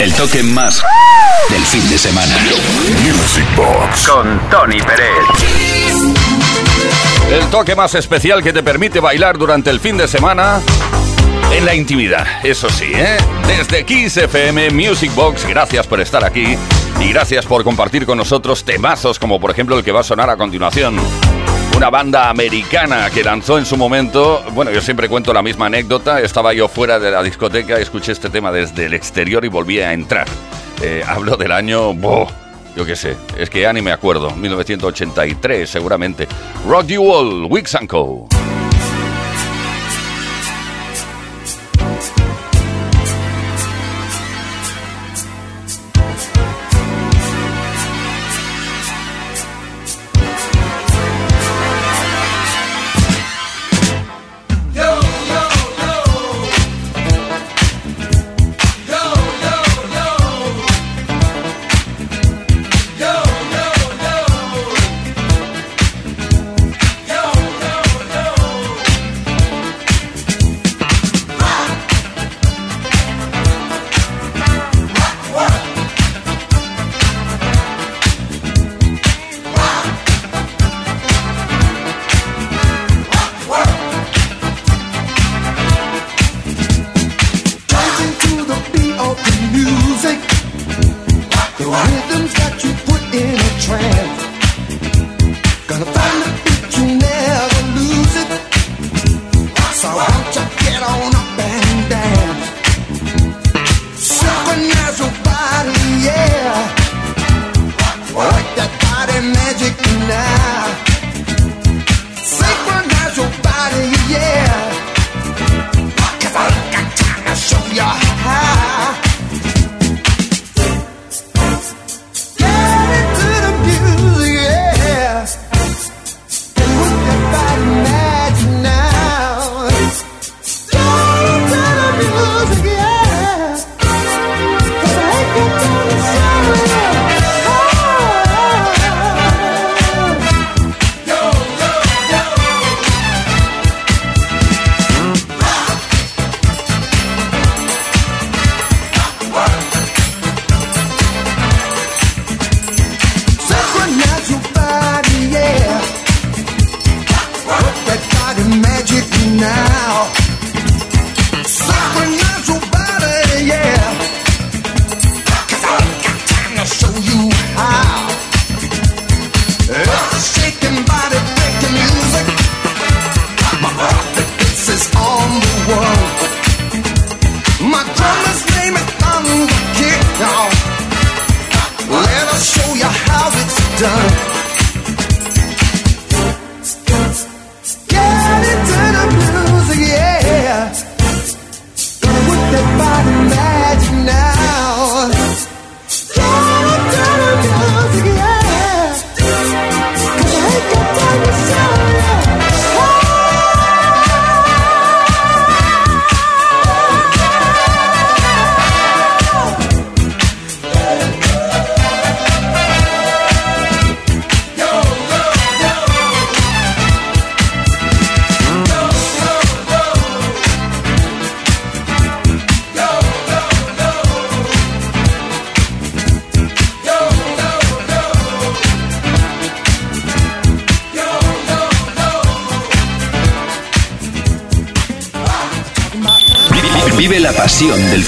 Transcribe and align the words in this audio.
El 0.00 0.14
toque 0.14 0.44
más 0.44 0.80
del 1.50 1.60
fin 1.62 1.90
de 1.90 1.98
semana. 1.98 2.32
Music 3.02 3.44
Box. 3.56 4.06
Con 4.06 4.40
Tony 4.48 4.80
Pérez. 4.80 5.08
El 7.32 7.44
toque 7.50 7.74
más 7.74 7.96
especial 7.96 8.40
que 8.42 8.52
te 8.52 8.62
permite 8.62 9.00
bailar 9.00 9.36
durante 9.38 9.70
el 9.70 9.80
fin 9.80 9.96
de 9.96 10.06
semana 10.06 10.60
en 11.52 11.64
la 11.64 11.74
intimidad, 11.74 12.26
eso 12.44 12.70
sí, 12.70 12.92
¿eh? 12.94 13.16
Desde 13.46 13.84
Kiss 13.84 14.18
FM 14.18 14.70
Music 14.70 15.12
Box, 15.14 15.46
gracias 15.46 15.86
por 15.86 16.00
estar 16.00 16.24
aquí 16.24 16.56
y 17.00 17.08
gracias 17.12 17.44
por 17.46 17.64
compartir 17.64 18.06
con 18.06 18.18
nosotros 18.18 18.64
temazos 18.64 19.18
como 19.18 19.40
por 19.40 19.50
ejemplo 19.50 19.76
el 19.76 19.84
que 19.84 19.90
va 19.90 20.00
a 20.00 20.04
sonar 20.04 20.30
a 20.30 20.36
continuación. 20.36 20.96
Una 21.78 21.90
banda 21.90 22.28
americana 22.28 23.08
que 23.08 23.22
lanzó 23.22 23.56
en 23.56 23.64
su 23.64 23.76
momento, 23.76 24.42
bueno, 24.52 24.72
yo 24.72 24.80
siempre 24.80 25.08
cuento 25.08 25.32
la 25.32 25.42
misma 25.42 25.66
anécdota, 25.66 26.20
estaba 26.20 26.52
yo 26.52 26.66
fuera 26.66 26.98
de 26.98 27.12
la 27.12 27.22
discoteca, 27.22 27.78
escuché 27.78 28.10
este 28.10 28.30
tema 28.30 28.50
desde 28.50 28.86
el 28.86 28.94
exterior 28.94 29.44
y 29.44 29.48
volví 29.48 29.78
a 29.78 29.92
entrar. 29.92 30.26
Eh, 30.82 31.04
hablo 31.06 31.36
del 31.36 31.52
año, 31.52 31.94
yo 32.74 32.84
qué 32.84 32.96
sé, 32.96 33.16
es 33.38 33.48
que 33.48 33.60
ya 33.60 33.72
ni 33.72 33.80
me 33.80 33.92
acuerdo, 33.92 34.32
1983 34.32 35.70
seguramente. 35.70 36.26
Rock 36.66 36.86
You 36.86 37.12
All, 37.12 37.46
Wix 37.48 37.76
Co. 37.86 38.26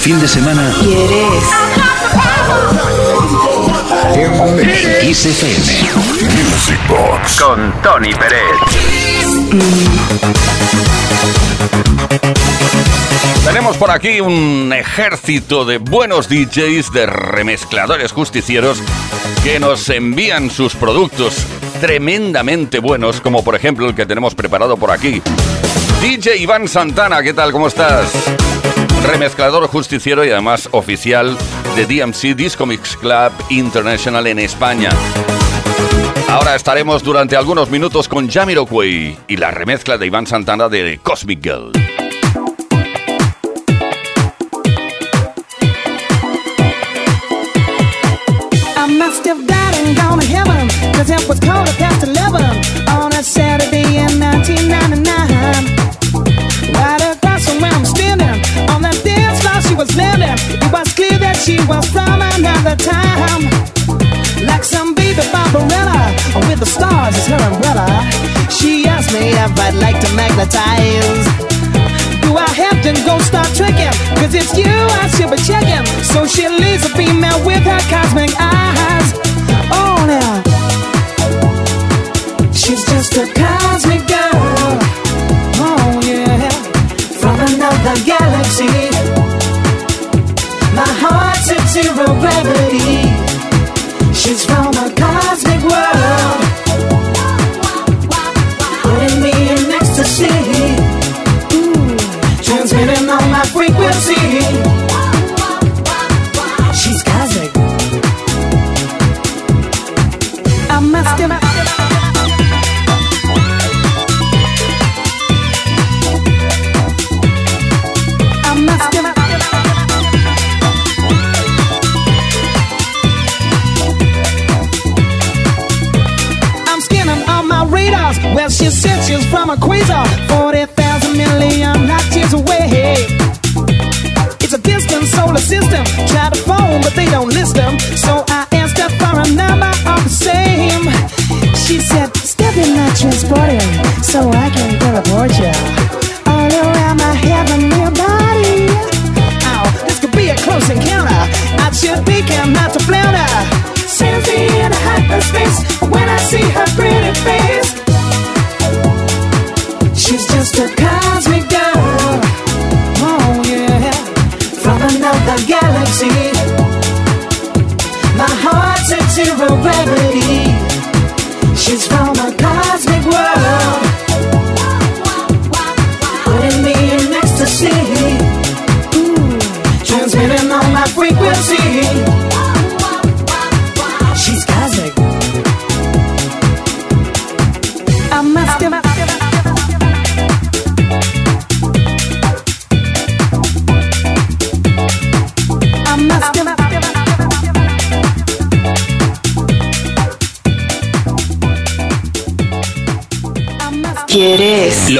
fin 0.01 0.19
de 0.19 0.27
semana. 0.27 0.73
¿Quieres? 0.81 1.43
XFM. 5.13 5.91
Music 6.23 6.79
Box. 6.89 7.39
Con 7.39 7.71
Tony 7.83 8.11
Pérez. 8.15 8.41
Tenemos 13.45 13.77
por 13.77 13.91
aquí 13.91 14.21
un 14.21 14.73
ejército 14.73 15.65
de 15.65 15.77
buenos 15.77 16.27
DJs, 16.27 16.91
de 16.93 17.05
remezcladores 17.05 18.11
justicieros, 18.11 18.81
que 19.43 19.59
nos 19.59 19.87
envían 19.89 20.49
sus 20.49 20.73
productos 20.73 21.45
tremendamente 21.79 22.79
buenos, 22.79 23.21
como 23.21 23.43
por 23.43 23.55
ejemplo 23.55 23.87
el 23.87 23.93
que 23.93 24.07
tenemos 24.07 24.33
preparado 24.33 24.77
por 24.77 24.89
aquí. 24.89 25.21
DJ 26.01 26.37
Iván 26.37 26.67
Santana, 26.67 27.21
¿qué 27.21 27.35
tal? 27.35 27.51
¿Cómo 27.51 27.67
estás? 27.67 28.11
Remezclador 29.03 29.67
justiciero 29.67 30.25
y 30.25 30.29
además 30.29 30.69
oficial 30.71 31.37
de 31.75 31.85
DMC 31.85 32.35
Disco 32.35 32.65
Mix 32.65 32.95
Club 32.97 33.31
International 33.49 34.27
en 34.27 34.39
España. 34.39 34.89
Ahora 36.29 36.55
estaremos 36.55 37.03
durante 37.03 37.35
algunos 37.35 37.69
minutos 37.69 38.07
con 38.07 38.29
Jamiroquai 38.29 39.17
y 39.27 39.37
la 39.37 39.51
remezcla 39.51 39.97
de 39.97 40.07
Iván 40.07 40.27
Santana 40.27 40.69
de 40.69 40.99
Cosmic 41.03 41.43
Girl. 41.43 41.71
Do 72.23 72.35
I 72.35 72.49
have 72.49 72.81
to 72.81 72.93
go 73.05 73.19
start 73.19 73.47
tricking? 73.53 73.93
Cause 74.17 74.33
it's 74.33 74.57
you 74.57 74.65
I 74.65 75.07
should 75.13 75.29
be 75.29 75.37
checking. 75.37 75.85
So 76.03 76.25
she 76.25 76.47
leaves 76.47 76.83
a 76.83 76.89
female 76.89 77.45
with 77.45 77.61
her 77.61 77.79
cosmic 77.91 78.31
eyes. 78.41 78.50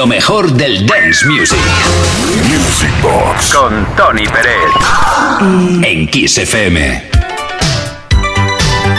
Lo 0.02 0.08
mejor 0.08 0.50
del 0.50 0.84
dance 0.84 1.24
music 1.28 1.60
Music 2.48 2.90
Box. 3.00 3.54
Con 3.54 3.86
Tony 3.94 4.24
Pérez. 4.24 4.56
en 5.84 6.08
Kiss 6.08 6.38
FM. 6.38 7.08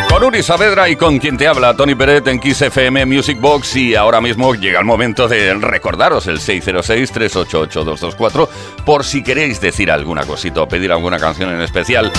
Con 0.10 0.24
Uri 0.24 0.42
Saavedra 0.42 0.88
y 0.88 0.96
con 0.96 1.20
quien 1.20 1.36
te 1.36 1.46
habla, 1.46 1.76
Tony 1.76 1.94
Peret 1.94 2.26
en 2.30 2.40
Kiss 2.40 2.62
FM 2.62 3.06
Music 3.06 3.38
Box. 3.38 3.76
Y 3.76 3.96
ahora 3.96 4.22
mismo 4.22 4.56
llega 4.56 4.80
el 4.80 4.86
momento 4.86 5.28
de 5.28 5.54
recordaros 5.56 6.28
el 6.28 6.40
606-388-224 6.40 8.48
por 8.86 9.04
si 9.04 9.24
queréis 9.24 9.60
decir 9.60 9.92
alguna 9.92 10.26
cosita 10.26 10.62
o 10.62 10.70
pedir 10.70 10.94
alguna 10.94 11.20
canción 11.20 11.54
en 11.54 11.60
especial. 11.60 12.14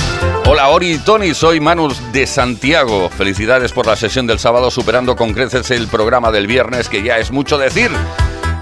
Hola 0.45 0.69
Ori 0.69 0.93
y 0.93 0.99
Tony, 0.99 1.33
soy 1.33 1.59
Manus 1.59 2.13
de 2.13 2.27
Santiago. 2.27 3.09
Felicidades 3.09 3.73
por 3.73 3.87
la 3.87 3.97
sesión 3.97 4.27
del 4.27 4.39
sábado 4.39 4.71
superando 4.71 5.17
con 5.17 5.33
creces 5.33 5.71
el 5.71 5.89
programa 5.89 6.31
del 6.31 6.47
viernes, 6.47 6.91
que 6.91 7.03
ya 7.03 7.17
es 7.17 7.31
mucho 7.31 7.57
decir. 7.57 7.91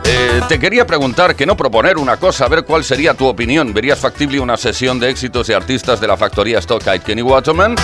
Eh, 0.04 0.40
te 0.49 0.58
quería 0.58 0.87
preguntar, 0.87 1.37
que 1.37 1.46
no 1.46 1.56
proponer 1.56 1.96
una 1.96 2.16
cosa, 2.16 2.46
a 2.46 2.49
ver 2.49 2.64
cuál 2.64 2.84
sería 2.84 3.14
tu 3.14 3.26
opinión. 3.26 3.72
¿Verías 3.72 3.99
factible 3.99 4.40
una 4.40 4.56
sesión 4.56 4.99
de 4.99 5.10
éxitos 5.10 5.46
de 5.46 5.54
artistas 5.54 6.00
de 6.00 6.06
la 6.08 6.16
factoría 6.16 6.60
Stockite 6.60 7.00
Kenny 7.00 7.22
Waterman? 7.22 7.76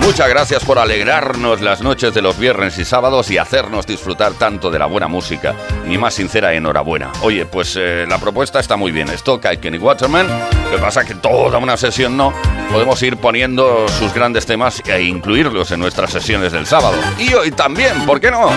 Muchas 0.00 0.28
gracias 0.28 0.64
por 0.64 0.78
alegrarnos 0.78 1.60
las 1.60 1.82
noches 1.82 2.14
de 2.14 2.22
los 2.22 2.38
viernes 2.38 2.78
y 2.78 2.84
sábados 2.84 3.30
y 3.30 3.38
hacernos 3.38 3.86
disfrutar 3.86 4.32
tanto 4.34 4.70
de 4.70 4.78
la 4.78 4.86
buena 4.86 5.08
música. 5.08 5.54
Mi 5.86 5.98
más 5.98 6.14
sincera 6.14 6.54
enhorabuena. 6.54 7.10
Oye, 7.22 7.44
pues 7.44 7.76
eh, 7.76 8.06
la 8.08 8.18
propuesta 8.18 8.60
está 8.60 8.76
muy 8.76 8.92
bien. 8.92 9.08
Stockite 9.08 9.58
Kenny 9.58 9.78
Waterman. 9.78 10.26
Lo 10.70 10.76
que 10.76 10.82
pasa 10.82 11.02
es 11.02 11.08
que 11.08 11.14
toda 11.14 11.58
una 11.58 11.76
sesión 11.76 12.16
no. 12.16 12.32
Podemos 12.70 13.02
ir 13.02 13.16
poniendo 13.16 13.86
sus 13.88 14.12
grandes 14.14 14.46
temas 14.46 14.82
e 14.86 15.02
incluirlos 15.02 15.70
en 15.70 15.80
nuestras 15.80 16.10
sesiones 16.10 16.52
del 16.52 16.66
sábado. 16.66 16.96
Y 17.18 17.34
hoy 17.34 17.50
también, 17.50 18.06
¿por 18.06 18.20
qué 18.20 18.30
no? 18.30 18.50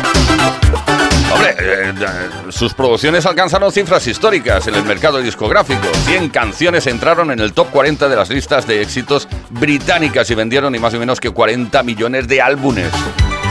Hombre, 1.32 1.52
eh, 1.60 1.94
eh, 1.94 2.52
sus 2.52 2.74
producciones 2.74 3.26
alcanzaron 3.26 3.72
cifras 3.72 4.06
históricas 4.08 4.66
en 4.68 4.76
el 4.76 4.84
mercado 4.84 5.20
discográfico. 5.20 5.88
100 6.06 6.30
canciones 6.30 6.88
entraron 6.88 7.30
en 7.30 7.40
el 7.40 7.54
top 7.54 7.70
40 7.70 8.10
de 8.10 8.16
las 8.16 8.30
listas 8.30 8.66
de 8.66 8.82
éxitos 8.82 9.28
británicas 9.52 10.30
y 10.32 10.36
vendieron 10.36 10.74
ni 10.74 10.80
más 10.80 10.94
ni 10.94 11.00
menos 11.00 11.20
que 11.20 11.29
40 11.32 11.84
millones 11.84 12.28
de 12.28 12.42
álbumes. 12.42 12.92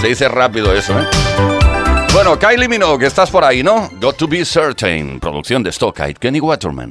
Se 0.00 0.08
dice 0.08 0.28
rápido 0.28 0.74
eso, 0.74 0.98
¿eh? 0.98 1.04
Bueno, 2.12 2.38
Kylie 2.38 2.68
Minogue, 2.68 3.06
estás 3.06 3.30
por 3.30 3.44
ahí, 3.44 3.62
¿no? 3.62 3.90
Got 4.00 4.16
to 4.16 4.26
be 4.26 4.44
certain. 4.44 5.20
Producción 5.20 5.62
de 5.62 5.70
Stockite, 5.70 6.14
Kenny 6.14 6.40
Waterman. 6.40 6.90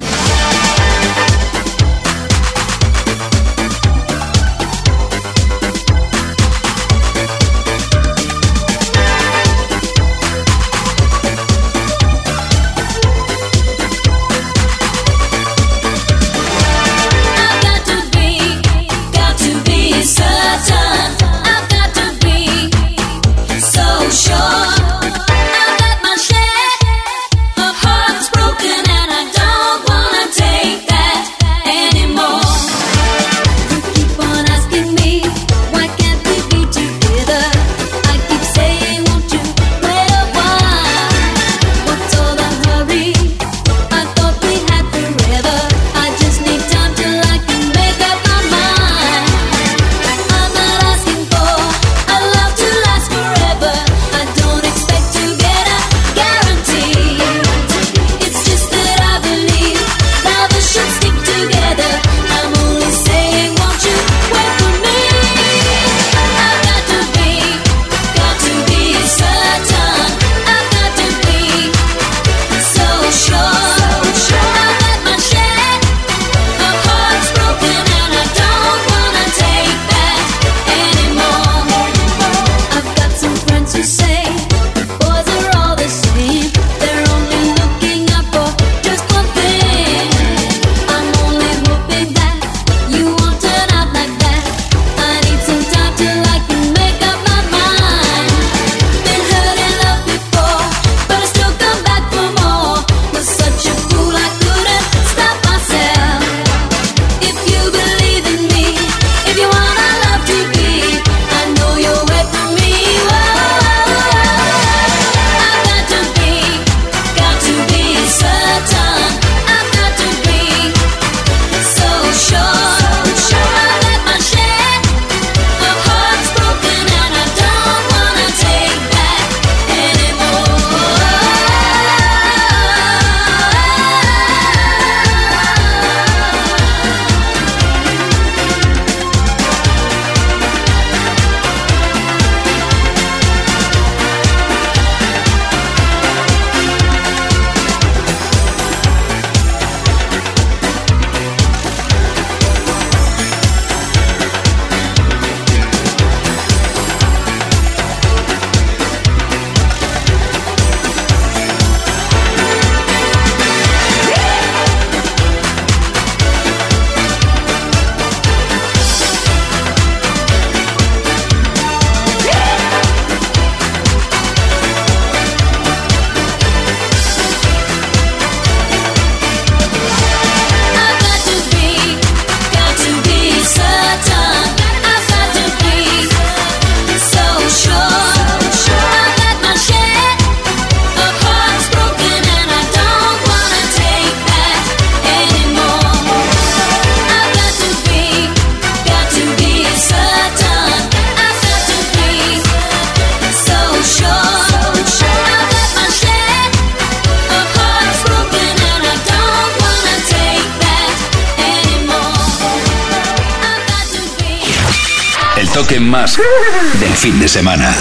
del 215.97 216.93
fin 216.93 217.19
de 217.19 217.27
semana. 217.27 217.75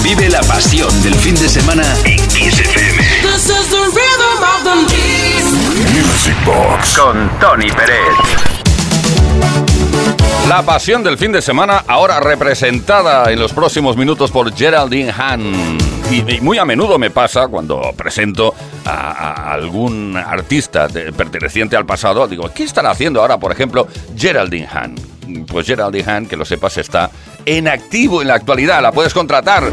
Vive 0.00 0.28
la 0.28 0.40
pasión 0.42 1.02
del 1.02 1.16
fin 1.16 1.34
de 1.34 1.48
semana 1.48 1.82
en 2.04 2.18
Kiss 2.28 2.62
Music 5.92 6.36
Box 6.46 6.96
con 6.96 7.28
Tony 7.40 7.68
Pérez. 7.72 7.98
La 10.48 10.62
pasión 10.62 11.02
del 11.02 11.18
fin 11.18 11.32
de 11.32 11.42
semana, 11.42 11.82
ahora 11.88 12.20
representada 12.20 13.32
en 13.32 13.40
los 13.40 13.52
próximos 13.52 13.96
minutos 13.96 14.30
por 14.30 14.54
Geraldine 14.54 15.10
Hahn. 15.10 15.78
Y, 16.12 16.40
muy 16.42 16.58
a 16.58 16.64
menudo 16.64 16.96
me 16.96 17.10
pasa 17.10 17.48
cuando 17.48 17.92
presento 17.96 18.54
a, 18.84 19.52
algún 19.52 20.16
artista 20.16 20.86
perteneciente 20.88 21.76
al 21.76 21.86
pasado, 21.86 22.28
digo, 22.28 22.48
¿qué 22.54 22.62
estará 22.62 22.92
haciendo 22.92 23.20
ahora, 23.20 23.38
por 23.38 23.50
ejemplo, 23.50 23.88
Geraldine 24.16 24.68
Hahn? 24.68 25.09
pues 25.46 25.66
Gerald 25.66 25.94
Dehan, 25.94 26.26
que 26.26 26.36
lo 26.36 26.44
sepas, 26.44 26.76
está 26.78 27.10
en 27.44 27.68
activo 27.68 28.22
en 28.22 28.28
la 28.28 28.34
actualidad. 28.34 28.82
La 28.82 28.92
puedes 28.92 29.14
contratar. 29.14 29.70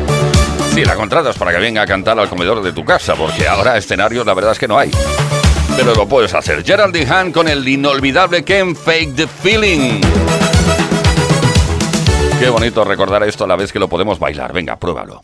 Sí, 0.73 0.85
la 0.85 0.95
contratas 0.95 1.37
para 1.37 1.51
que 1.51 1.57
venga 1.57 1.81
a 1.81 1.85
cantar 1.85 2.19
al 2.19 2.29
comedor 2.29 2.61
de 2.61 2.71
tu 2.71 2.85
casa, 2.85 3.15
porque 3.15 3.47
ahora 3.47 3.77
escenarios 3.77 4.25
la 4.25 4.33
verdad 4.33 4.51
es 4.51 4.59
que 4.59 4.67
no 4.67 4.77
hay. 4.77 4.91
Pero 5.75 5.93
lo 5.95 6.07
puedes 6.07 6.33
hacer. 6.33 6.63
Gerald 6.63 6.93
Dehan 6.93 7.31
con 7.31 7.47
el 7.47 7.67
inolvidable 7.67 8.43
Ken 8.43 8.75
Fake 8.75 9.15
the 9.15 9.27
Feeling. 9.27 10.01
Qué 12.39 12.49
bonito 12.49 12.83
recordar 12.83 13.23
esto 13.23 13.45
a 13.45 13.47
la 13.47 13.55
vez 13.55 13.71
que 13.71 13.79
lo 13.79 13.87
podemos 13.87 14.19
bailar. 14.19 14.53
Venga, 14.53 14.75
pruébalo. 14.75 15.19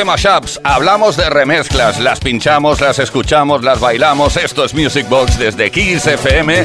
De 0.00 0.04
mashups, 0.06 0.58
hablamos 0.64 1.14
de 1.18 1.28
remezclas, 1.28 2.00
las 2.00 2.20
pinchamos, 2.20 2.80
las 2.80 2.98
escuchamos, 2.98 3.62
las 3.62 3.80
bailamos. 3.80 4.38
Esto 4.38 4.64
es 4.64 4.72
Music 4.72 5.06
Box 5.10 5.38
desde 5.38 5.70
Kiss 5.70 6.06
FM 6.06 6.64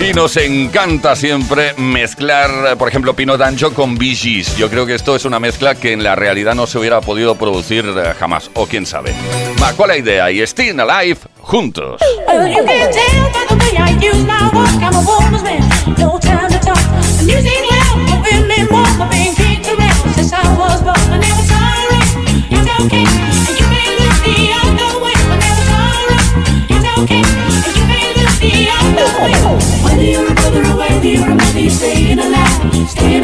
y 0.00 0.14
nos 0.14 0.38
encanta 0.38 1.14
siempre 1.16 1.74
mezclar, 1.76 2.78
por 2.78 2.88
ejemplo, 2.88 3.14
Pino 3.14 3.36
Dancho 3.36 3.74
con 3.74 3.98
Bee. 3.98 4.42
Yo 4.56 4.70
creo 4.70 4.86
que 4.86 4.94
esto 4.94 5.14
es 5.14 5.26
una 5.26 5.38
mezcla 5.38 5.74
que 5.74 5.92
en 5.92 6.02
la 6.02 6.14
realidad 6.14 6.54
no 6.54 6.66
se 6.66 6.78
hubiera 6.78 7.02
podido 7.02 7.34
producir 7.34 7.84
eh, 7.84 8.14
jamás, 8.18 8.50
o 8.54 8.66
quién 8.66 8.86
sabe. 8.86 9.14
Va, 9.62 9.74
¿cuál 9.74 9.90
es 9.90 9.96
la 9.96 10.02
idea? 10.02 10.30
Y 10.30 10.46
Still 10.46 10.80
Alive 10.80 11.18
juntos. 11.40 12.00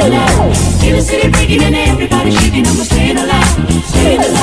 Alive. 0.07 0.85
In 0.85 0.97
the 0.97 1.03
city 1.03 1.31
breaking 1.31 1.63
and 1.63 1.77
everybody 1.77 2.31
shaking, 2.31 2.67
I'm 2.67 2.77
staying 2.77 3.19
alive, 3.19 3.85
staying 3.85 4.21
alive. 4.21 4.42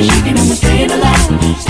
And 0.00 0.08
everybody 0.08 0.08
shaking, 0.08 0.38
I'm 0.38 0.56
staying 0.56 0.90
alive, 0.90 1.18
staying 1.18 1.54
alive. 1.54 1.69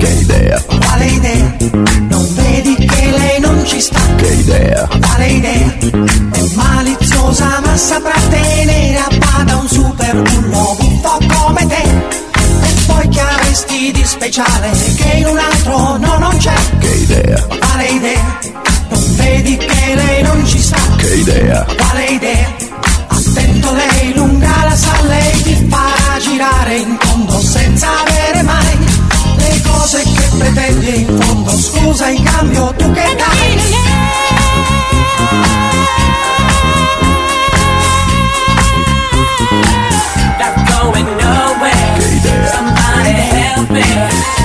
che 0.00 0.08
idea, 0.08 0.62
Quale 0.66 1.06
idea? 1.06 1.56
Non 2.08 2.34
vedi 2.34 2.74
che 2.86 3.10
lei 3.10 3.40
non 3.40 3.64
ci 3.66 3.80
sta? 3.80 4.00
che 4.16 4.26
idea, 4.32 4.88
Quale 5.00 5.26
idea? 5.26 5.76
È 6.32 6.42
maliziosa 6.54 7.60
ma 7.64 7.76
saprà 7.76 8.18
tenere 8.30 8.96
a 8.98 9.08
bada 9.18 9.56
un 9.56 9.68
super 9.68 10.22
bullo 10.22 10.76
buffo 10.78 11.18
come 11.28 11.66
te. 11.66 11.82
E 11.82 12.72
poi 12.86 13.08
che 13.08 13.20
avresti 13.20 13.92
di 13.92 14.04
speciale 14.04 14.70
che 14.96 15.16
in 15.18 15.26
un 15.26 15.38
altro 15.38 15.96
no 15.98 16.18
non 16.18 16.36
c'è? 16.38 16.54
che 16.78 16.88
idea, 16.88 17.46
Quale 17.58 17.86
idea? 17.88 18.38
Non 18.88 19.16
vedi 19.16 19.56
che 19.56 19.94
lei 19.94 20.22
non 20.22 20.46
ci 20.46 20.58
sta? 20.60 20.78
che 20.96 21.14
idea, 21.14 21.66
Quale 21.76 22.04
idea? 22.06 22.48
Attento 23.08 23.72
lei 23.72 24.14
lunga 24.14 24.64
la 24.64 24.74
sa, 24.76 24.92
lei 25.06 25.42
ti 25.42 25.66
farà 25.68 26.18
girare 26.20 26.76
in 26.76 26.96
fondo 27.00 27.40
senza 27.40 27.88
avere 28.06 28.42
mai 28.42 28.78
le 29.40 29.60
cose 29.62 30.02
che 30.02 30.28
pretendi 30.38 31.00
in 31.00 31.20
fondo. 31.20 31.50
Scusa 31.50 32.08
in 32.08 32.22
cambio 32.22 32.74
tu 32.76 32.90
che 32.92 33.16
dai? 33.16 33.58
Not 40.38 40.54
going 40.68 41.06
nowhere. 41.16 42.50
Somebody 42.52 43.10
help 43.10 43.70
me. 43.70 44.39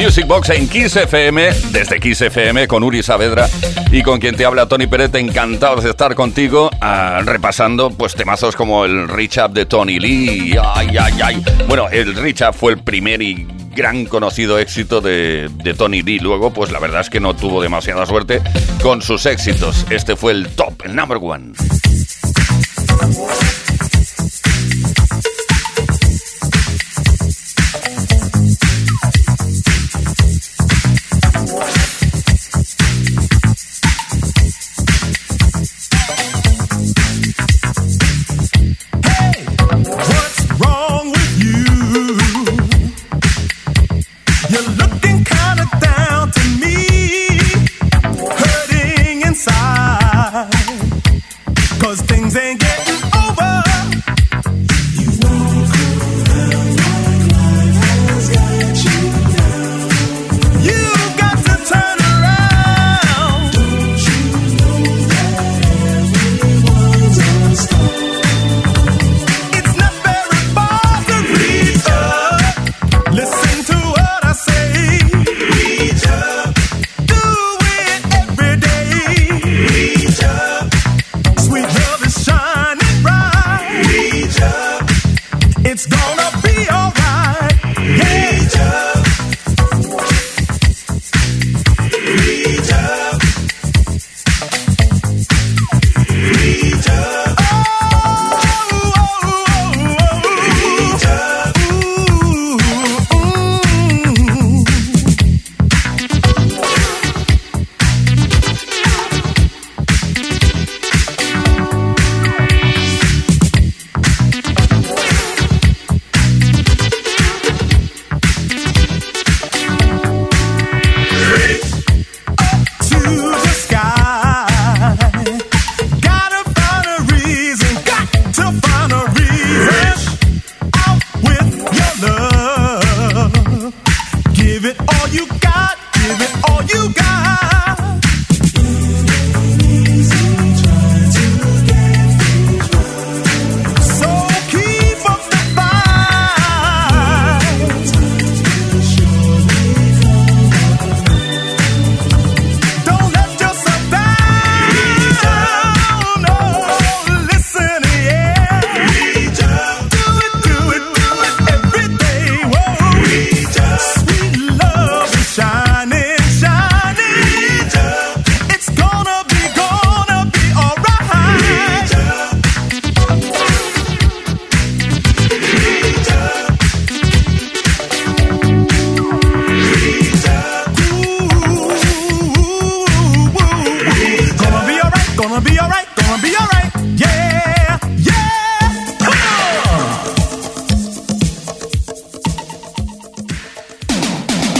Music 0.00 0.28
Box 0.28 0.50
en 0.50 0.68
Kiss 0.68 0.94
FM, 0.94 1.50
desde 1.72 1.98
Kiss 1.98 2.20
FM 2.20 2.68
con 2.68 2.84
Uri 2.84 3.02
Saavedra 3.02 3.48
y 3.90 4.02
con 4.02 4.20
quien 4.20 4.36
te 4.36 4.44
habla 4.44 4.68
Tony 4.68 4.86
Peret, 4.86 5.12
encantados 5.16 5.82
de 5.82 5.90
estar 5.90 6.14
contigo, 6.14 6.70
ah, 6.80 7.20
repasando 7.24 7.90
pues 7.90 8.14
temazos 8.14 8.54
como 8.54 8.84
el 8.84 9.08
Reach 9.08 9.38
Up 9.38 9.52
de 9.52 9.66
Tony 9.66 9.98
Lee. 9.98 10.56
Ay, 10.62 10.96
ay, 10.96 11.14
ay. 11.22 11.44
Bueno, 11.66 11.88
el 11.90 12.14
Reach 12.14 12.42
Up 12.42 12.54
fue 12.54 12.74
el 12.74 12.78
primer 12.78 13.20
y 13.22 13.44
gran 13.74 14.06
conocido 14.06 14.60
éxito 14.60 15.00
de, 15.00 15.50
de 15.52 15.74
Tony 15.74 16.02
Lee. 16.02 16.20
Luego, 16.20 16.52
pues 16.52 16.70
la 16.70 16.78
verdad 16.78 17.00
es 17.00 17.10
que 17.10 17.18
no 17.18 17.34
tuvo 17.34 17.60
demasiada 17.60 18.06
suerte 18.06 18.40
con 18.80 19.02
sus 19.02 19.26
éxitos. 19.26 19.84
Este 19.90 20.14
fue 20.14 20.30
el 20.30 20.48
top, 20.50 20.84
el 20.84 20.94
number 20.94 21.18
one. 21.20 21.54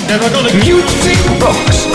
Music 0.09 1.19
Box. 1.39 1.87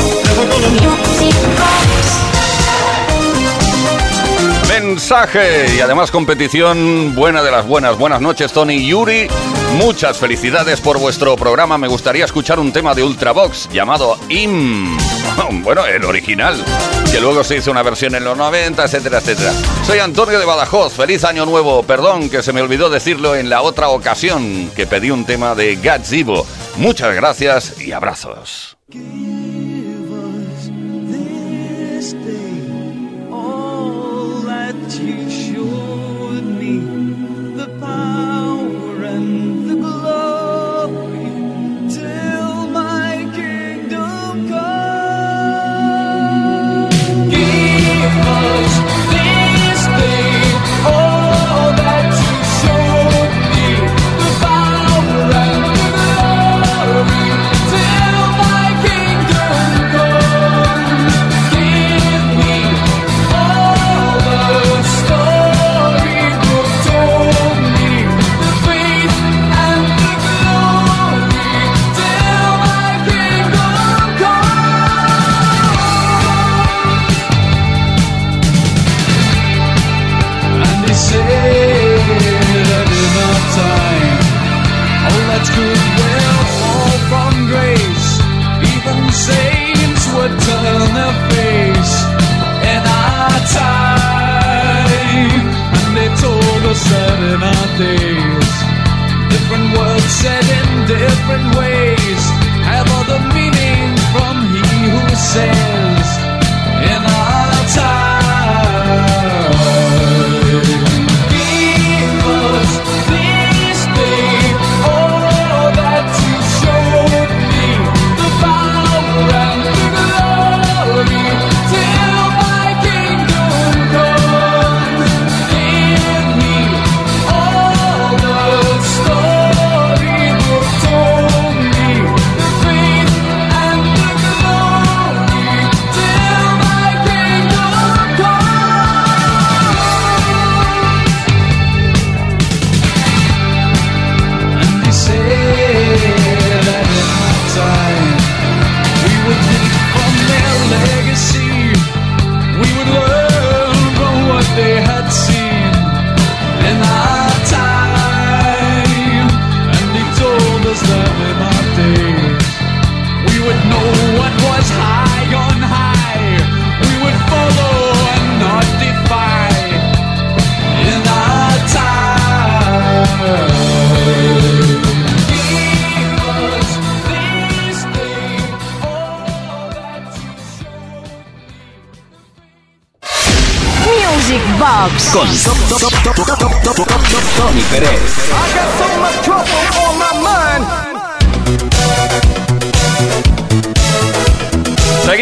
Mensaje 4.67 5.75
y 5.75 5.79
además 5.79 6.11
competición 6.11 7.15
buena 7.15 7.41
de 7.41 7.49
las 7.49 7.65
buenas. 7.65 7.97
Buenas 7.97 8.21
noches, 8.21 8.53
Tony 8.53 8.85
Yuri. 8.85 9.27
Muchas 9.77 10.17
felicidades 10.17 10.79
por 10.79 10.99
vuestro 10.99 11.35
programa. 11.35 11.79
Me 11.79 11.87
gustaría 11.87 12.25
escuchar 12.25 12.59
un 12.59 12.71
tema 12.71 12.93
de 12.93 13.03
Ultravox 13.03 13.67
llamado 13.71 14.19
IM. 14.29 14.95
Bueno, 15.63 15.85
el 15.85 16.03
original, 16.03 16.63
que 17.11 17.19
luego 17.19 17.43
se 17.43 17.57
hizo 17.57 17.71
una 17.71 17.83
versión 17.83 18.15
en 18.15 18.23
los 18.23 18.37
90, 18.37 18.83
etcétera, 18.83 19.19
etcétera. 19.19 19.53
Soy 19.85 19.99
Antonio 19.99 20.39
de 20.39 20.45
Badajoz. 20.45 20.93
Feliz 20.93 21.23
año 21.23 21.45
nuevo. 21.45 21.83
Perdón 21.83 22.29
que 22.29 22.43
se 22.43 22.53
me 22.53 22.61
olvidó 22.61 22.89
decirlo 22.89 23.35
en 23.35 23.49
la 23.49 23.61
otra 23.61 23.89
ocasión 23.89 24.71
que 24.75 24.87
pedí 24.87 25.11
un 25.11 25.25
tema 25.25 25.55
de 25.55 25.75
Gatsibo. 25.75 26.45
Muchas 26.77 27.15
gracias 27.15 27.79
y 27.81 27.91
abrazos. 27.91 28.77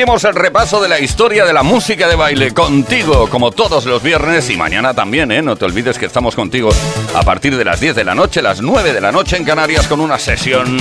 El 0.01 0.33
repaso 0.33 0.81
de 0.81 0.89
la 0.89 0.99
historia 0.99 1.45
de 1.45 1.53
la 1.53 1.61
música 1.61 2.07
de 2.07 2.15
baile 2.15 2.55
contigo, 2.55 3.29
como 3.29 3.51
todos 3.51 3.85
los 3.85 4.01
viernes 4.01 4.49
y 4.49 4.57
mañana 4.57 4.95
también, 4.95 5.31
¿eh? 5.31 5.43
No 5.43 5.55
te 5.55 5.65
olvides 5.65 5.99
que 5.99 6.07
estamos 6.07 6.35
contigo 6.35 6.71
a 7.13 7.21
partir 7.21 7.55
de 7.55 7.63
las 7.63 7.79
10 7.79 7.97
de 7.97 8.03
la 8.03 8.15
noche, 8.15 8.41
las 8.41 8.61
9 8.61 8.93
de 8.93 8.99
la 8.99 9.11
noche 9.11 9.37
en 9.37 9.45
Canarias 9.45 9.85
con 9.85 9.99
una 9.99 10.17
sesión 10.17 10.79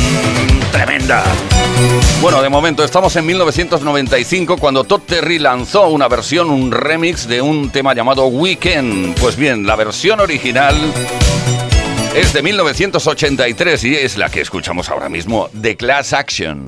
tremenda. 0.72 1.22
Bueno, 2.22 2.40
de 2.40 2.48
momento 2.48 2.82
estamos 2.82 3.14
en 3.16 3.26
1995 3.26 4.56
cuando 4.56 4.84
Todd 4.84 5.02
Terry 5.02 5.38
lanzó 5.38 5.88
una 5.88 6.08
versión, 6.08 6.48
un 6.48 6.72
remix 6.72 7.28
de 7.28 7.42
un 7.42 7.68
tema 7.68 7.92
llamado 7.92 8.24
Weekend. 8.24 9.20
Pues 9.20 9.36
bien, 9.36 9.66
la 9.66 9.76
versión 9.76 10.20
original 10.20 10.74
es 12.16 12.32
de 12.32 12.42
1983 12.42 13.84
y 13.84 13.96
es 13.96 14.16
la 14.16 14.30
que 14.30 14.40
escuchamos 14.40 14.88
ahora 14.88 15.10
mismo, 15.10 15.50
The 15.60 15.76
Class 15.76 16.14
Action. 16.14 16.64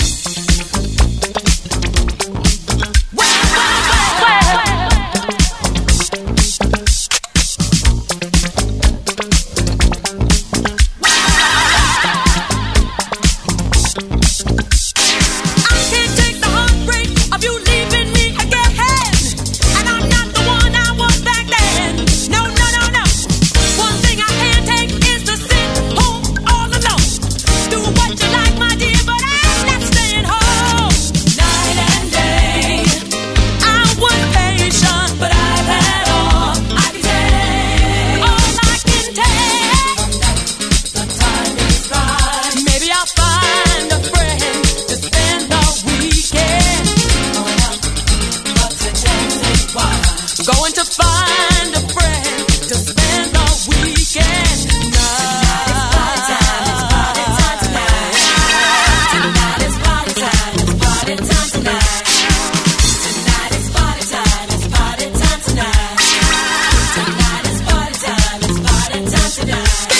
Yeah. 69.38 69.91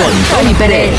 Con 0.00 0.12
Tony 0.30 0.54
Pérez. 0.54 0.94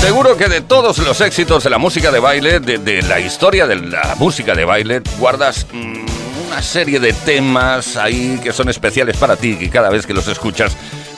Seguro 0.00 0.36
que 0.36 0.48
de 0.48 0.60
todos 0.60 0.98
los 0.98 1.20
éxitos 1.20 1.64
de 1.64 1.70
la 1.70 1.78
música 1.78 2.12
de 2.12 2.20
baile, 2.20 2.60
de, 2.60 3.02
la 3.02 3.18
historia 3.18 3.66
de 3.66 3.76
la 3.76 4.14
música 4.18 4.54
de 4.54 4.64
baile, 4.64 5.02
guardas 5.18 5.66
mm, 5.72 6.46
una 6.46 6.62
serie 6.62 7.00
de 7.00 7.12
temas 7.12 7.96
ahí 7.96 8.38
que 8.42 8.52
son 8.52 8.68
especiales 8.68 9.16
para 9.16 9.36
ti, 9.36 9.56
que 9.56 9.68
cada 9.68 9.90
vez 9.90 10.06
que 10.06 10.14
los 10.14 10.28
escuchas 10.28 10.76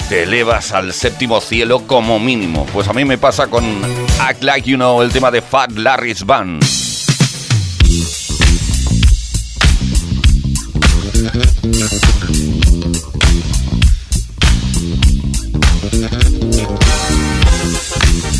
te 0.08 0.22
elevas 0.22 0.72
al 0.72 0.92
séptimo 0.94 1.40
cielo 1.40 1.86
como 1.86 2.18
mínimo. 2.18 2.66
Pues 2.72 2.88
a 2.88 2.94
mí 2.94 3.04
me 3.04 3.18
pasa 3.18 3.48
con 3.48 3.64
Act 4.20 4.42
Like 4.42 4.70
You 4.70 4.76
Know, 4.76 5.02
el 5.02 5.10
tema 5.10 5.30
de 5.30 5.42
Fat 5.42 5.72
Larry's 5.72 6.24
Band. 6.24 6.64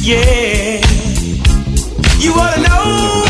Yeah, 0.07 0.83
you 2.19 2.35
ought 2.35 2.55
to 2.57 2.61
know. 2.61 3.25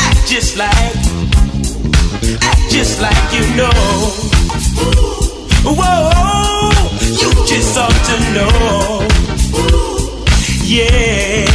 Act 0.00 0.28
just 0.28 0.58
like, 0.58 0.68
act 2.42 2.70
just 2.70 3.00
like 3.00 3.32
you 3.32 3.56
know. 3.56 3.72
Whoa, 5.64 6.72
you 7.00 7.30
just 7.46 7.78
ought 7.78 8.04
to 8.10 8.16
know. 8.34 9.08
Yeah, 10.64 11.47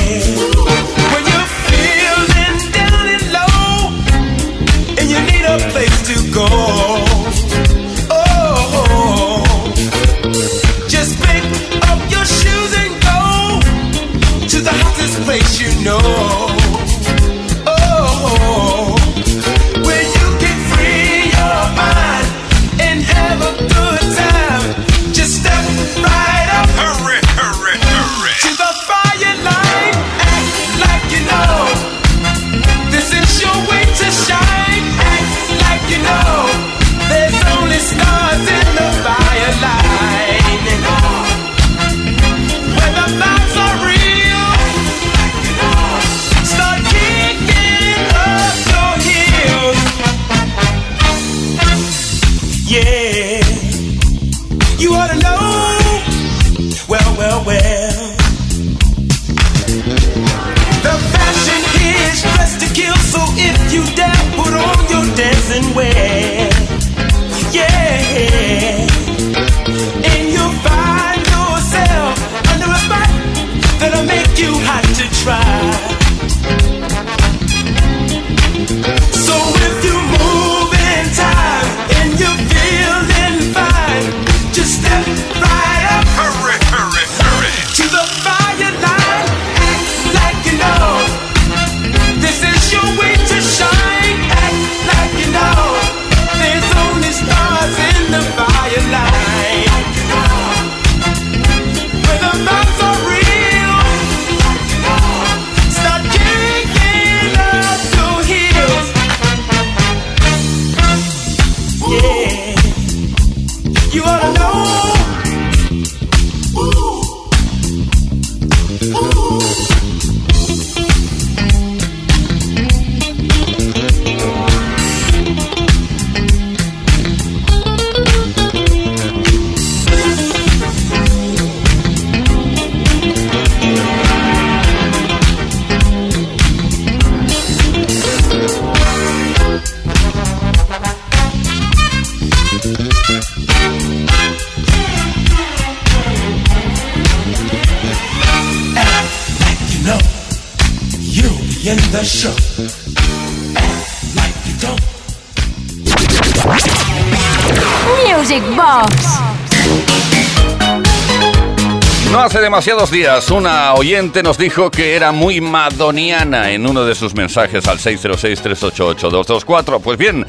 hace 162.24 162.40
demasiados 162.40 162.90
días 162.90 163.30
una 163.32 163.74
oyente 163.74 164.24
nos 164.24 164.38
dijo 164.38 164.71
que 164.71 164.96
era 164.96 165.12
muy 165.12 165.42
madoniana 165.42 166.52
en 166.52 166.65
uno 166.65 166.86
de 166.86 166.96
sus 166.96 167.13
mensajes 167.13 167.67
al 167.67 167.80
606-388-224. 167.80 169.82
Pues 169.82 169.98
bien, 169.98 170.26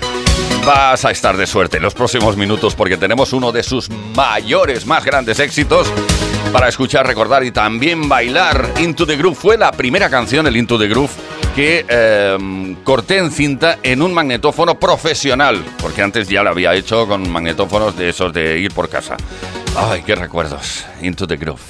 vas 0.67 1.05
a 1.05 1.13
estar 1.13 1.37
de 1.37 1.47
suerte 1.47 1.77
en 1.77 1.85
los 1.85 1.95
próximos 1.95 2.37
minutos 2.37 2.75
porque 2.75 2.97
tenemos 2.97 3.33
uno 3.33 3.53
de 3.53 3.63
sus 3.63 3.89
mayores, 4.17 4.87
más 4.87 5.05
grandes 5.05 5.39
éxitos 5.39 5.87
para 6.53 6.67
escuchar, 6.67 7.07
recordar 7.07 7.45
y 7.45 7.53
también 7.53 8.09
bailar. 8.09 8.73
Into 8.81 9.07
the 9.07 9.17
Groove 9.17 9.37
fue 9.37 9.57
la 9.57 9.71
primera 9.71 10.11
canción, 10.11 10.49
el 10.49 10.57
Into 10.57 10.77
the 10.77 10.89
Groove, 10.89 11.13
que 11.55 11.87
eh, 11.89 12.77
corté 12.83 13.19
en 13.19 13.31
cinta 13.31 13.79
en 13.85 14.03
un 14.03 14.13
magnetófono 14.13 14.81
profesional, 14.81 15.65
porque 15.81 16.03
antes 16.03 16.29
ya 16.29 16.43
lo 16.43 16.51
había 16.51 16.75
hecho 16.75 17.07
con 17.07 17.31
magnetófonos 17.31 17.97
de 17.97 18.09
esos 18.09 18.33
de 18.33 18.59
ir 18.59 18.75
por 18.75 18.89
casa. 18.89 19.17
Ay, 19.77 20.03
qué 20.03 20.15
recuerdos. 20.15 20.85
Into 21.01 21.27
the 21.27 21.37
Groove. 21.37 21.61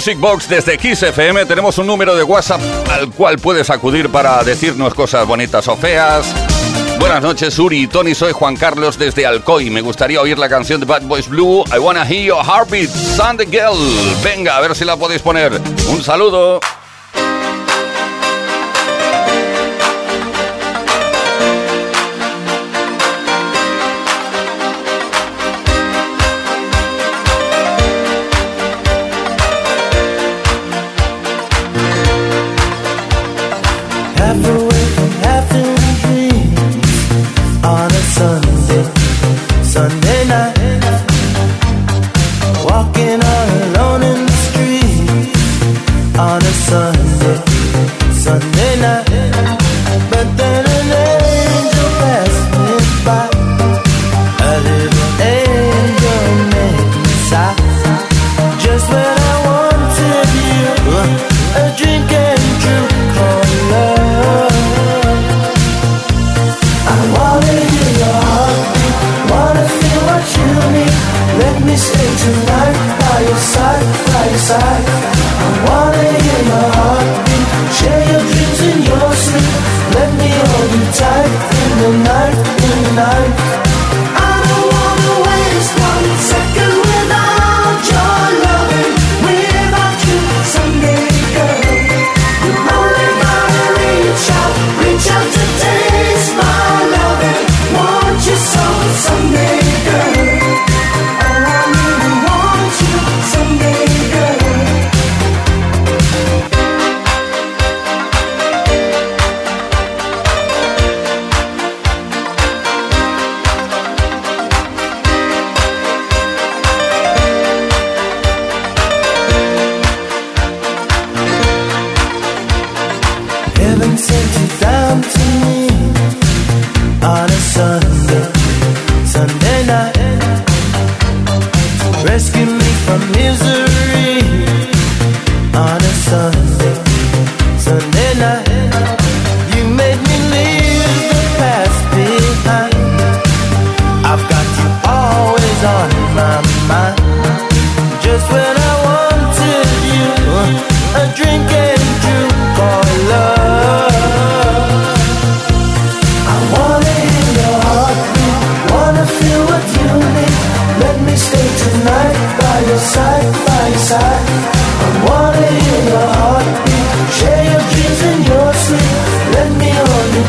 Music 0.00 0.18
Box 0.18 0.48
desde 0.48 0.78
Kiss 0.78 1.02
FM 1.02 1.44
tenemos 1.44 1.76
un 1.76 1.86
número 1.86 2.16
de 2.16 2.22
WhatsApp 2.22 2.62
al 2.90 3.10
cual 3.10 3.38
puedes 3.38 3.68
acudir 3.68 4.08
para 4.08 4.42
decirnos 4.42 4.94
cosas 4.94 5.26
bonitas 5.26 5.68
o 5.68 5.76
feas. 5.76 6.26
Buenas 6.98 7.22
noches, 7.22 7.58
Uri 7.58 7.82
y 7.82 7.86
Tony. 7.86 8.14
Soy 8.14 8.32
Juan 8.32 8.56
Carlos 8.56 8.98
desde 8.98 9.26
Alcoy. 9.26 9.68
Me 9.68 9.82
gustaría 9.82 10.18
oír 10.22 10.38
la 10.38 10.48
canción 10.48 10.80
de 10.80 10.86
Bad 10.86 11.02
Boys 11.02 11.28
Blue. 11.28 11.64
I 11.70 11.78
wanna 11.78 12.06
hear 12.06 12.24
your 12.24 12.42
heartbeat, 12.42 12.88
Sunday 12.88 13.44
Girl. 13.44 13.76
Venga, 14.24 14.56
a 14.56 14.60
ver 14.62 14.74
si 14.74 14.86
la 14.86 14.96
podéis 14.96 15.20
poner. 15.20 15.60
Un 15.90 16.02
saludo. 16.02 16.60
Me 71.70 71.76
stay 71.76 72.16
tonight 72.24 72.98
by 72.98 73.20
your 73.20 73.36
side, 73.36 73.86
by 74.12 74.28
your 74.28 74.38
side. 74.38 74.89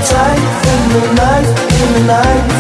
Tight 0.04 0.38
in 0.74 0.90
the 0.94 1.14
night, 1.14 1.48
in 1.48 1.94
the 1.94 2.04
night. 2.08 2.51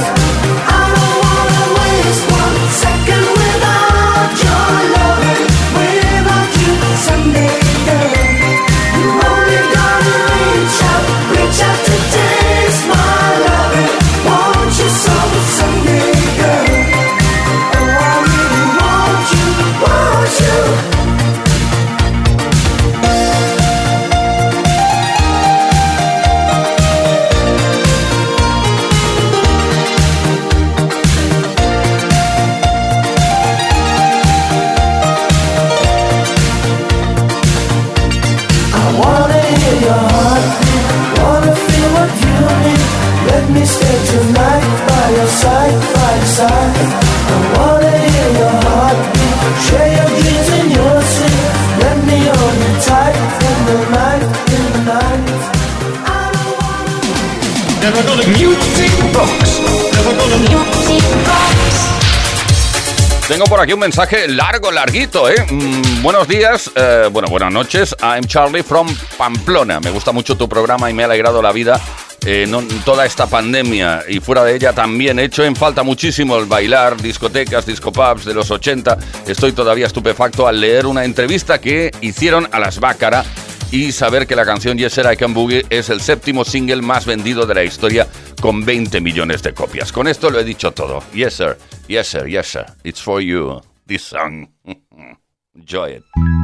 Un 63.74 63.80
mensaje 63.80 64.28
largo, 64.28 64.72
larguito, 64.72 65.30
¿eh? 65.30 65.46
Mm, 65.50 66.02
buenos 66.02 66.28
días, 66.28 66.72
eh, 66.76 67.10
bueno, 67.12 67.28
buenas 67.30 67.54
noches. 67.54 67.96
I'm 68.02 68.26
Charlie 68.26 68.64
from 68.64 68.88
Pamplona. 69.18 69.80
Me 69.80 69.92
gusta 69.92 70.12
mucho 70.12 70.36
tu 70.36 70.50
programa 70.50 70.90
y 70.90 70.94
me 70.94 71.04
ha 71.04 71.06
alegrado 71.06 71.42
la 71.42 71.52
vida 71.52 71.80
eh, 72.26 72.50
toda 72.86 73.06
esta 73.06 73.28
pandemia 73.28 74.04
y 74.08 74.20
fuera 74.20 74.44
de 74.44 74.56
ella 74.56 74.74
también. 74.74 75.20
He 75.20 75.26
hecho 75.26 75.44
en 75.44 75.56
falta 75.56 75.84
muchísimo 75.84 76.38
el 76.38 76.46
bailar, 76.46 77.02
discotecas, 77.02 77.66
discopubs 77.66 78.26
de 78.26 78.34
los 78.34 78.52
80. 78.52 78.98
Estoy 79.28 79.54
todavía 79.54 79.88
estupefacto 79.88 80.48
al 80.48 80.60
leer 80.60 80.86
una 80.86 81.06
entrevista 81.06 81.60
que 81.60 81.92
hicieron 82.02 82.48
a 82.52 82.60
las 82.60 82.80
Bácara 82.80 83.24
y 83.72 83.92
saber 83.92 84.28
que 84.28 84.36
la 84.36 84.46
canción 84.46 84.78
Yes 84.78 84.94
Sir 84.94 85.08
I 85.12 85.16
Can 85.16 85.34
Boogie 85.34 85.66
es 85.70 85.90
el 85.90 86.02
séptimo 86.02 86.44
single 86.44 86.82
más 86.82 87.06
vendido 87.06 87.46
de 87.46 87.56
la 87.56 87.64
historia 87.64 88.08
con 88.42 88.66
20 88.66 89.00
millones 89.00 89.44
de 89.44 89.54
copias. 89.54 89.92
Con 89.92 90.08
esto 90.08 90.30
lo 90.30 90.40
he 90.40 90.44
dicho 90.44 90.72
todo. 90.72 91.04
Yes 91.14 91.36
sir, 91.36 91.58
yes 91.88 92.08
sir, 92.08 92.28
yes 92.28 92.48
sir. 92.48 92.66
It's 92.84 93.02
for 93.02 93.22
you, 93.22 93.62
this 93.88 94.02
song. 94.02 94.50
Enjoy 95.56 95.92
it. 95.92 96.41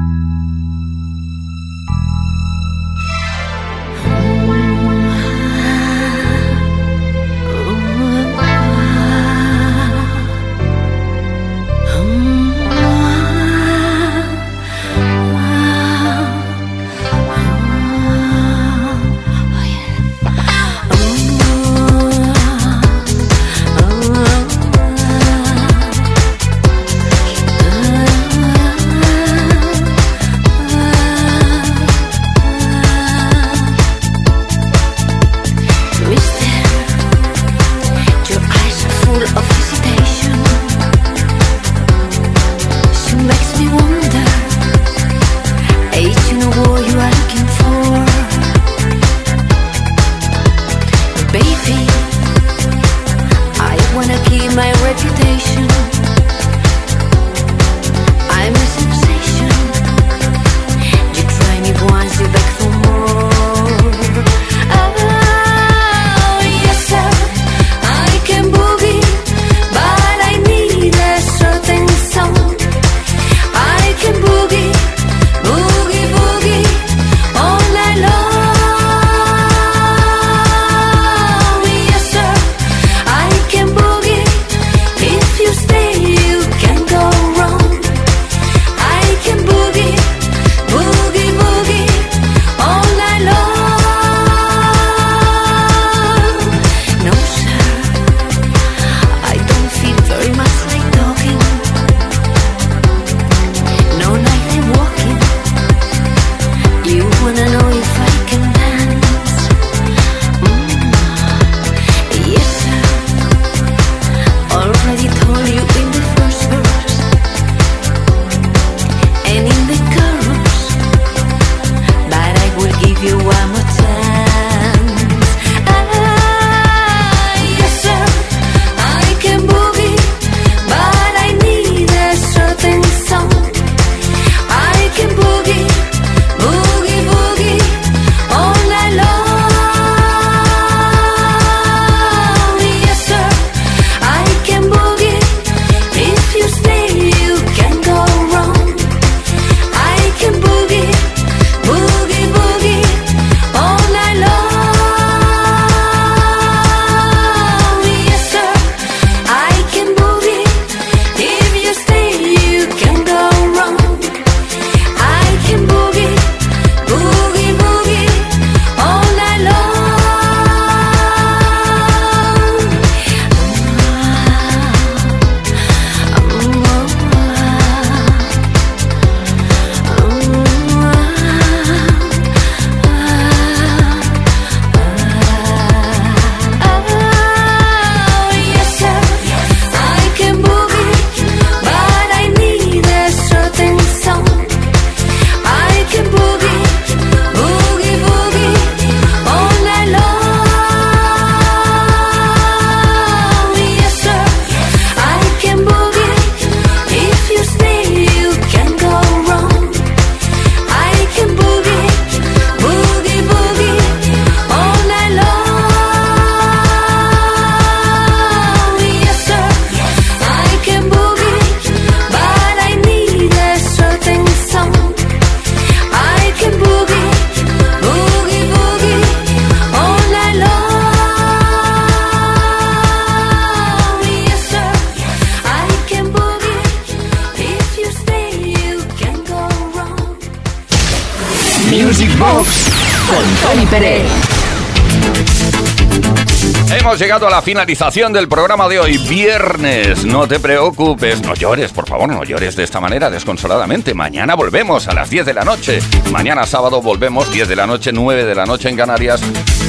Hemos 246.87 246.99
llegado 246.99 247.27
a 247.27 247.29
la 247.29 247.41
finalización 247.41 248.13
del 248.13 248.29
programa 248.29 248.69
de 248.69 248.79
hoy, 248.79 248.97
viernes. 248.97 250.05
No 250.05 250.25
te 250.25 250.39
preocupes, 250.39 251.21
no 251.21 251.33
llores, 251.33 251.73
por 251.73 251.85
favor, 251.85 252.07
no 252.07 252.23
llores 252.23 252.55
de 252.55 252.63
esta 252.63 252.79
manera 252.79 253.09
desconsoladamente. 253.09 253.93
Mañana 253.93 254.35
volvemos 254.35 254.87
a 254.87 254.93
las 254.93 255.09
10 255.09 255.25
de 255.25 255.33
la 255.33 255.43
noche. 255.43 255.79
Mañana 256.13 256.45
sábado 256.45 256.81
volvemos 256.81 257.29
10 257.29 257.49
de 257.49 257.57
la 257.57 257.67
noche, 257.67 257.91
9 257.91 258.23
de 258.23 258.33
la 258.33 258.45
noche 258.45 258.69
en 258.69 258.77
Canarias, 258.77 259.21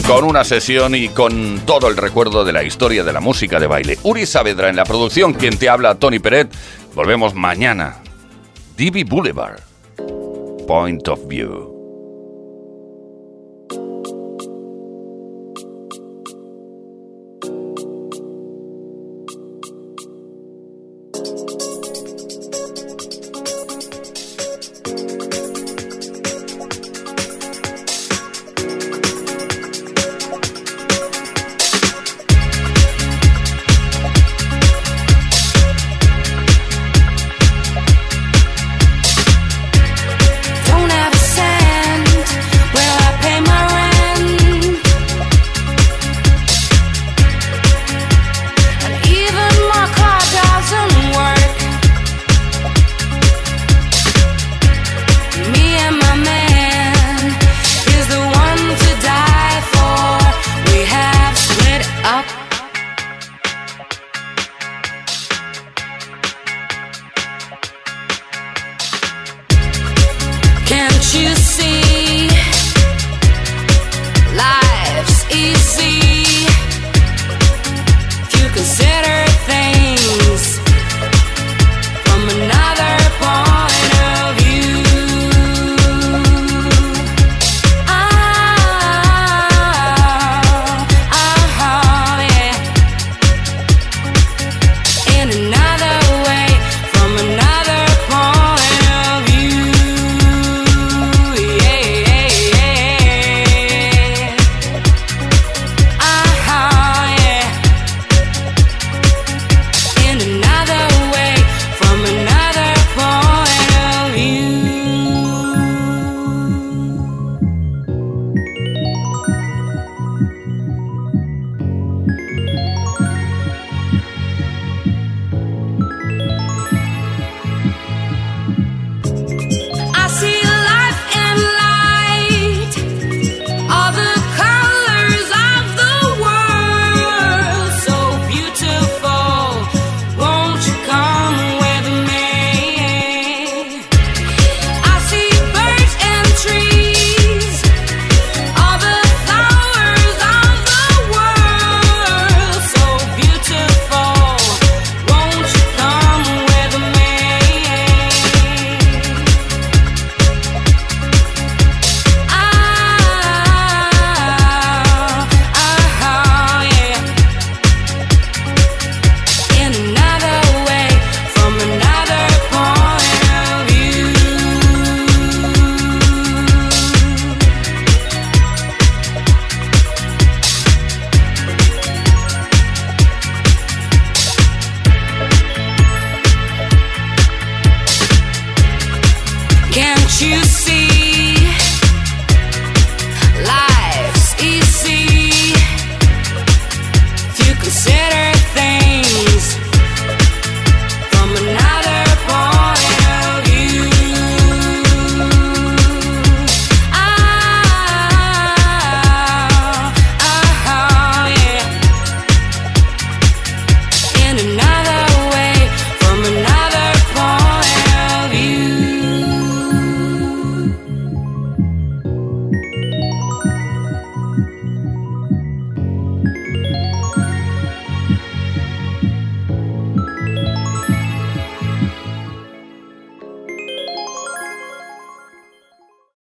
con 0.07 0.23
una 0.23 0.45
sesión 0.45 0.95
y 0.95 1.09
con 1.09 1.63
todo 1.67 1.89
el 1.89 1.97
recuerdo 1.97 2.45
de 2.45 2.53
la 2.53 2.63
historia 2.63 3.03
de 3.03 3.13
la 3.13 3.19
música 3.21 3.59
de 3.59 3.67
baile. 3.67 3.99
Uri 4.05 4.25
Saavedra 4.25 4.69
en 4.69 4.77
la 4.77 4.85
producción, 4.85 5.35
quien 5.35 5.59
te 5.59 5.69
habla, 5.69 5.97
Tony 5.97 6.21
Peret. 6.21 6.55
Volvemos 6.95 7.35
mañana. 7.35 7.97
Divi 8.77 9.03
Boulevard. 9.03 9.59
Point 10.69 11.09
of 11.09 11.27
View. 11.27 11.68